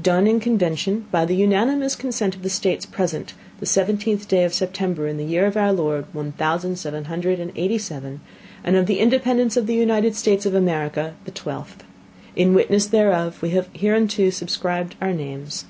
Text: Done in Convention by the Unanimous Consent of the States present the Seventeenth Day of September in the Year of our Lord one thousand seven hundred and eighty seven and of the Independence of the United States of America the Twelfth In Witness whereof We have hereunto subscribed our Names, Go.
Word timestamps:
Done 0.00 0.26
in 0.26 0.40
Convention 0.40 1.04
by 1.10 1.26
the 1.26 1.36
Unanimous 1.36 1.94
Consent 1.94 2.34
of 2.34 2.40
the 2.42 2.48
States 2.48 2.86
present 2.86 3.34
the 3.60 3.66
Seventeenth 3.66 4.26
Day 4.26 4.42
of 4.44 4.54
September 4.54 5.06
in 5.06 5.18
the 5.18 5.26
Year 5.26 5.44
of 5.44 5.58
our 5.58 5.74
Lord 5.74 6.06
one 6.14 6.32
thousand 6.32 6.76
seven 6.76 7.04
hundred 7.04 7.38
and 7.38 7.52
eighty 7.54 7.76
seven 7.76 8.22
and 8.64 8.76
of 8.76 8.86
the 8.86 8.98
Independence 8.98 9.58
of 9.58 9.66
the 9.66 9.74
United 9.74 10.16
States 10.16 10.46
of 10.46 10.54
America 10.54 11.12
the 11.26 11.30
Twelfth 11.32 11.84
In 12.34 12.54
Witness 12.54 12.90
whereof 12.90 13.42
We 13.42 13.50
have 13.50 13.68
hereunto 13.74 14.30
subscribed 14.30 14.96
our 15.02 15.12
Names, 15.12 15.64
Go. 15.64 15.68